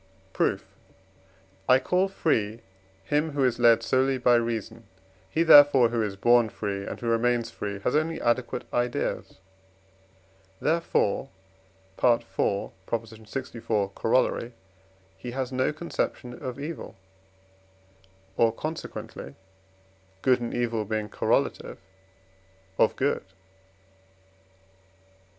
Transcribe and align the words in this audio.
Proof. 0.33 0.65
I 1.69 1.77
call 1.77 2.07
free 2.07 2.61
him 3.03 3.33
who 3.33 3.43
is 3.45 3.59
led 3.59 3.83
solely 3.83 4.17
by 4.17 4.33
reason; 4.33 4.87
he, 5.29 5.43
therefore, 5.43 5.89
who 5.89 6.01
is 6.01 6.15
born 6.15 6.49
free, 6.49 6.87
and 6.87 6.99
who 6.99 7.05
remains 7.07 7.51
free, 7.51 7.79
has 7.81 7.95
only 7.95 8.19
adequate 8.19 8.63
ideas; 8.73 9.37
therefore 10.59 11.29
(IV. 11.99 12.25
lxiv. 12.35 13.93
Coroll.) 13.93 14.51
he 15.19 15.29
has 15.37 15.51
no 15.51 15.71
conception 15.71 16.33
of 16.43 16.59
evil, 16.59 16.95
or 18.37 18.51
consequently 18.51 19.35
(good 20.23 20.41
and 20.41 20.51
evil 20.51 20.83
being 20.83 21.09
correlative) 21.09 21.77
of 22.79 22.95
good. 22.95 23.21